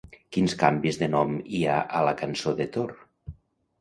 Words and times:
Quins 0.35 0.55
canvis 0.61 0.97
de 1.01 1.09
nom 1.17 1.35
hi 1.57 1.61
ha 1.73 1.77
a 1.99 2.03
la 2.09 2.17
Cançó 2.25 2.59
de 2.63 2.71
Thor? 2.77 2.97